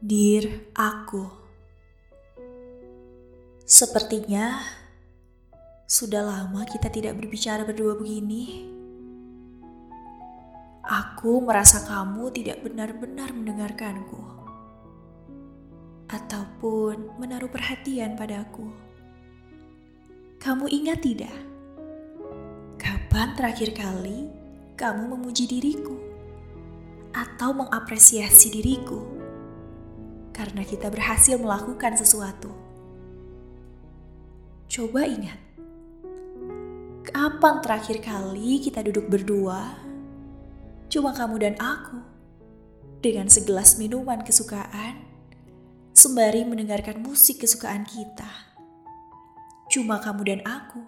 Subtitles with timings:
[0.00, 1.28] Dear aku,
[3.68, 4.56] sepertinya
[5.84, 8.64] sudah lama kita tidak berbicara berdua begini.
[10.88, 14.24] Aku merasa kamu tidak benar-benar mendengarkanku,
[16.08, 18.72] ataupun menaruh perhatian padaku.
[20.40, 21.36] Kamu ingat tidak?
[22.80, 24.32] Kapan terakhir kali
[24.80, 26.00] kamu memuji diriku
[27.12, 29.19] atau mengapresiasi diriku
[30.40, 32.48] karena kita berhasil melakukan sesuatu?
[34.72, 35.36] Coba ingat,
[37.04, 39.76] kapan terakhir kali kita duduk berdua,
[40.88, 42.00] cuma kamu dan aku,
[43.04, 45.04] dengan segelas minuman kesukaan,
[45.92, 48.48] sembari mendengarkan musik kesukaan kita?
[49.68, 50.80] Cuma kamu dan aku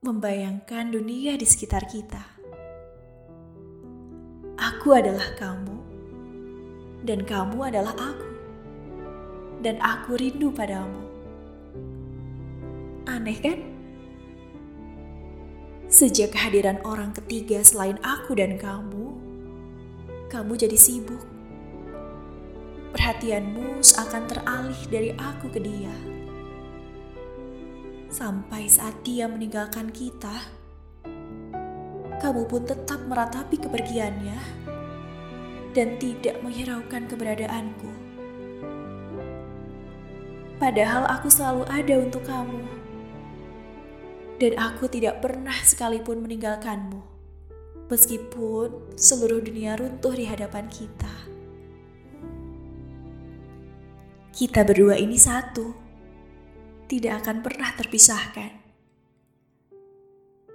[0.00, 2.24] membayangkan dunia di sekitar kita.
[4.56, 5.76] Aku adalah kamu,
[7.04, 8.29] dan kamu adalah aku,
[9.60, 11.04] dan aku rindu padamu.
[13.08, 13.58] Aneh kan?
[15.90, 19.14] Sejak kehadiran orang ketiga selain aku dan kamu,
[20.32, 21.22] kamu jadi sibuk.
[22.90, 25.94] Perhatianmu seakan teralih dari aku ke dia
[28.10, 30.42] sampai saat dia meninggalkan kita,
[32.18, 34.38] kamu pun tetap meratapi kepergiannya
[35.72, 38.09] dan tidak menghiraukan keberadaanku.
[40.60, 42.60] Padahal aku selalu ada untuk kamu,
[44.36, 47.00] dan aku tidak pernah sekalipun meninggalkanmu,
[47.88, 51.08] meskipun seluruh dunia runtuh di hadapan kita.
[54.36, 55.72] Kita berdua ini satu
[56.92, 58.52] tidak akan pernah terpisahkan.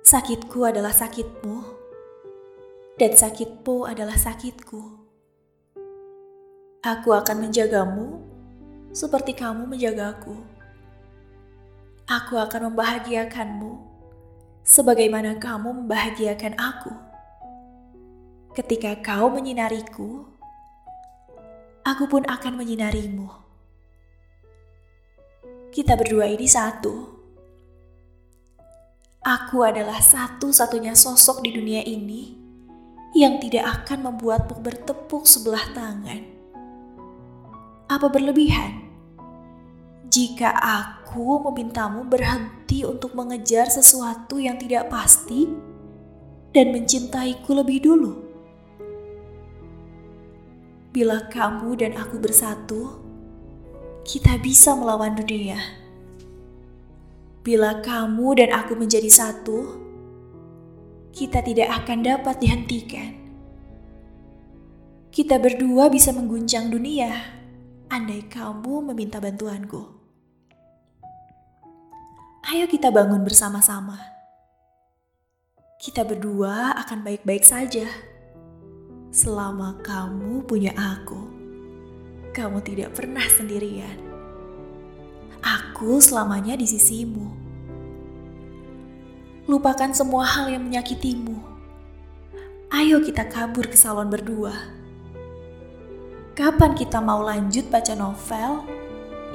[0.00, 1.56] Sakitku adalah sakitmu,
[2.96, 4.96] dan sakitmu adalah sakitku.
[6.80, 8.29] Aku akan menjagamu
[8.90, 10.34] seperti kamu menjagaku.
[12.10, 13.72] Aku akan membahagiakanmu
[14.66, 16.92] sebagaimana kamu membahagiakan aku.
[18.54, 20.26] Ketika kau menyinariku,
[21.86, 23.50] aku pun akan menyinarimu
[25.70, 27.22] kita berdua ini satu.
[29.22, 32.34] Aku adalah satu-satunya sosok di dunia ini
[33.14, 36.26] yang tidak akan membuatmu bertepuk sebelah tangan.
[37.86, 38.79] Apa berlebihan
[40.10, 45.46] jika aku memintamu berhenti untuk mengejar sesuatu yang tidak pasti
[46.50, 48.12] dan mencintaiku lebih dulu?
[50.90, 52.98] Bila kamu dan aku bersatu,
[54.02, 55.62] kita bisa melawan dunia.
[57.46, 59.78] Bila kamu dan aku menjadi satu,
[61.14, 63.14] kita tidak akan dapat dihentikan.
[65.14, 67.14] Kita berdua bisa mengguncang dunia,
[67.86, 69.99] andai kamu meminta bantuanku.
[72.50, 73.94] Ayo kita bangun bersama-sama.
[75.78, 77.86] Kita berdua akan baik-baik saja
[79.14, 81.30] selama kamu punya aku
[82.34, 83.94] kamu tidak pernah sendirian.
[85.46, 87.30] Aku selamanya di sisimu.
[89.46, 91.38] Lupakan semua hal yang menyakitimu.
[92.74, 94.58] Ayo kita kabur ke salon berdua.
[96.34, 98.66] Kapan kita mau lanjut baca novel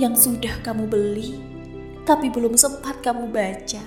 [0.00, 1.51] yang sudah kamu beli
[2.02, 3.84] tapi belum sempat kamu baca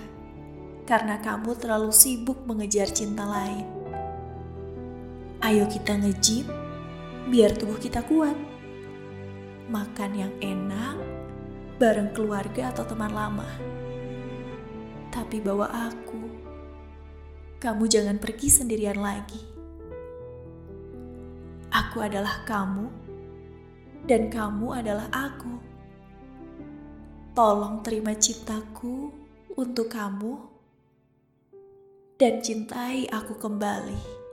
[0.88, 3.68] karena kamu terlalu sibuk mengejar cinta lain?
[5.44, 6.48] Ayo kita ngejip
[7.28, 8.38] biar tubuh kita kuat
[9.68, 10.96] makan yang enak
[11.76, 13.50] bareng keluarga atau teman lama.
[15.12, 16.22] Tapi bawa aku.
[17.60, 19.42] Kamu jangan pergi sendirian lagi.
[21.74, 22.88] Aku adalah kamu
[24.08, 25.75] dan kamu adalah aku.
[27.36, 29.12] Tolong terima cintaku
[29.60, 30.40] untuk kamu
[32.16, 34.25] dan cintai aku kembali.